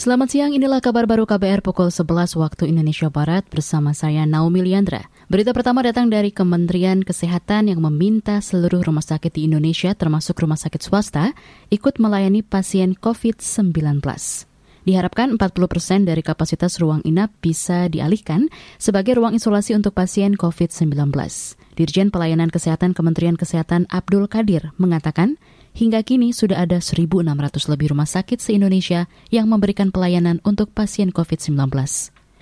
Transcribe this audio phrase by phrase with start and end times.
[0.00, 5.12] Selamat siang, inilah kabar baru KBR pukul 11 waktu Indonesia Barat bersama saya Naomi Liandra.
[5.28, 10.56] Berita pertama datang dari Kementerian Kesehatan yang meminta seluruh rumah sakit di Indonesia termasuk rumah
[10.56, 11.36] sakit swasta
[11.68, 14.00] ikut melayani pasien COVID-19.
[14.88, 18.48] Diharapkan 40 persen dari kapasitas ruang inap bisa dialihkan
[18.80, 21.12] sebagai ruang isolasi untuk pasien COVID-19.
[21.76, 25.36] Dirjen Pelayanan Kesehatan Kementerian Kesehatan Abdul Kadir mengatakan,
[25.70, 27.30] Hingga kini sudah ada 1.600
[27.70, 31.56] lebih rumah sakit se-Indonesia yang memberikan pelayanan untuk pasien COVID-19.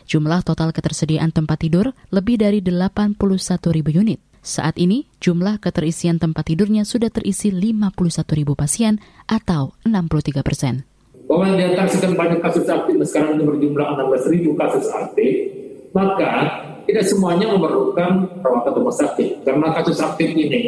[0.08, 3.20] Jumlah total ketersediaan tempat tidur lebih dari 81
[3.76, 4.18] ribu unit.
[4.40, 7.92] Saat ini, jumlah keterisian tempat tidurnya sudah terisi 51
[8.32, 8.96] ribu pasien
[9.28, 10.88] atau 63 persen.
[11.28, 15.52] Bahwa di antara sekian banyak kasus aktif, sekarang ini berjumlah 16 ribu kasus aktif,
[15.92, 19.44] maka tidak semuanya memerlukan perawatan rumah sakit.
[19.44, 20.64] Karena kasus aktif ini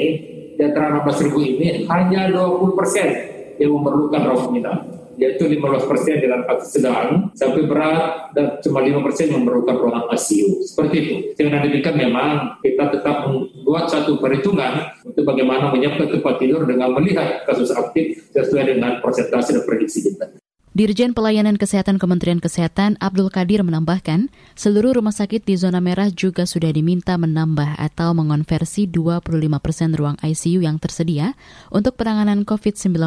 [0.60, 3.08] di antara 16 ribu ini hanya 20 persen
[3.56, 4.78] yang memerlukan rawat inap
[5.16, 10.64] yaitu 15 persen dengan kasus sedang sampai berat dan cuma 5 persen memerlukan ruangan ICU.
[10.64, 11.14] Seperti itu.
[11.36, 17.44] Dengan demikian memang kita tetap membuat satu perhitungan untuk bagaimana menyiapkan tempat tidur dengan melihat
[17.44, 20.39] kasus aktif sesuai dengan persentase dan prediksi kita.
[20.70, 26.46] Dirjen Pelayanan Kesehatan Kementerian Kesehatan Abdul Kadir menambahkan, seluruh rumah sakit di zona merah juga
[26.46, 31.34] sudah diminta menambah atau mengonversi 25 persen ruang ICU yang tersedia
[31.74, 33.02] untuk penanganan COVID-19.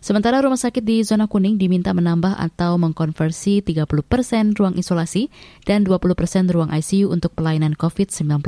[0.00, 5.28] Sementara rumah sakit di zona kuning diminta menambah atau mengkonversi 30 persen ruang isolasi
[5.68, 8.40] dan 20 persen ruang ICU untuk pelayanan COVID-19.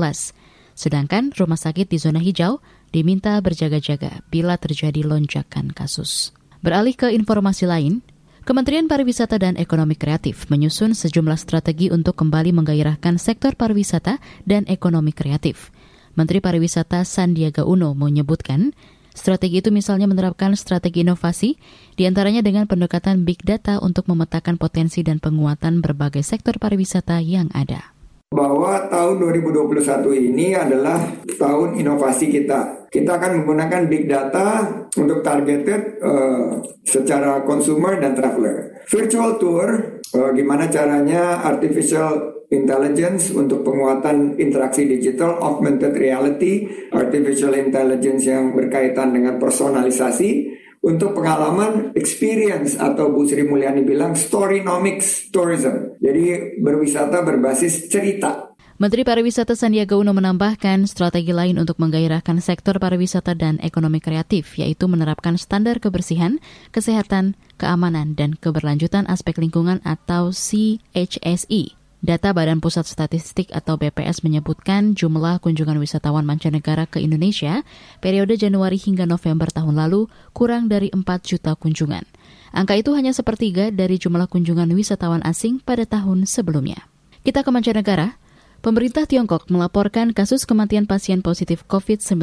[0.73, 6.33] Sedangkan rumah sakit di zona hijau diminta berjaga-jaga bila terjadi lonjakan kasus.
[6.65, 8.05] Beralih ke informasi lain,
[8.51, 15.15] Kementerian Pariwisata dan Ekonomi Kreatif menyusun sejumlah strategi untuk kembali menggairahkan sektor pariwisata dan ekonomi
[15.15, 15.71] kreatif.
[16.19, 18.75] Menteri Pariwisata Sandiaga Uno menyebutkan,
[19.15, 21.63] strategi itu misalnya menerapkan strategi inovasi,
[21.95, 27.55] di antaranya dengan pendekatan big data untuk memetakan potensi dan penguatan berbagai sektor pariwisata yang
[27.55, 27.90] ada
[28.31, 31.03] bahwa tahun 2021 ini adalah
[31.35, 32.87] tahun inovasi kita.
[32.87, 38.87] Kita akan menggunakan big data untuk targeted uh, secara consumer dan traveler.
[38.87, 48.31] Virtual tour, uh, gimana caranya artificial intelligence untuk penguatan interaksi digital, augmented reality, artificial intelligence
[48.31, 55.97] yang berkaitan dengan personalisasi, untuk pengalaman experience atau Bu Sri Mulyani bilang storynomics tourism.
[56.01, 58.51] Jadi berwisata berbasis cerita.
[58.81, 64.89] Menteri Pariwisata Sandiaga Uno menambahkan strategi lain untuk menggairahkan sektor pariwisata dan ekonomi kreatif, yaitu
[64.89, 66.41] menerapkan standar kebersihan,
[66.73, 74.97] kesehatan, keamanan, dan keberlanjutan aspek lingkungan atau CHSE Data Badan Pusat Statistik atau BPS menyebutkan
[74.97, 77.61] jumlah kunjungan wisatawan mancanegara ke Indonesia
[78.01, 82.09] periode Januari hingga November tahun lalu kurang dari 4 juta kunjungan.
[82.57, 86.89] Angka itu hanya sepertiga dari jumlah kunjungan wisatawan asing pada tahun sebelumnya.
[87.21, 88.17] Kita ke mancanegara.
[88.65, 92.17] Pemerintah Tiongkok melaporkan kasus kematian pasien positif COVID-19.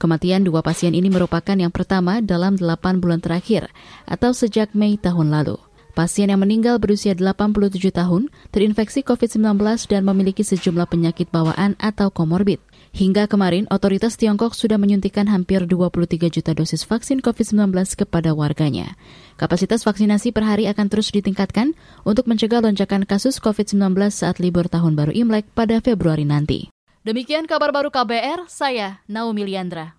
[0.00, 3.68] Kematian dua pasien ini merupakan yang pertama dalam 8 bulan terakhir
[4.08, 5.67] atau sejak Mei tahun lalu.
[5.98, 9.58] Pasien yang meninggal berusia 87 tahun, terinfeksi COVID-19
[9.90, 12.62] dan memiliki sejumlah penyakit bawaan atau komorbid.
[12.94, 18.94] Hingga kemarin, otoritas Tiongkok sudah menyuntikkan hampir 23 juta dosis vaksin COVID-19 kepada warganya.
[19.42, 21.74] Kapasitas vaksinasi per hari akan terus ditingkatkan
[22.06, 26.70] untuk mencegah lonjakan kasus COVID-19 saat libur tahun baru Imlek pada Februari nanti.
[27.02, 29.98] Demikian kabar baru KBR, saya Naomi Liandra.